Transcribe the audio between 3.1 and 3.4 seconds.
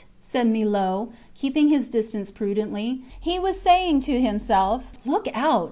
He